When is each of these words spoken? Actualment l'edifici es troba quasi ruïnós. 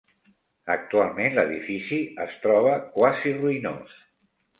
Actualment 0.75 1.35
l'edifici 1.35 1.99
es 2.23 2.33
troba 2.45 2.73
quasi 2.97 3.35
ruïnós. 3.37 3.93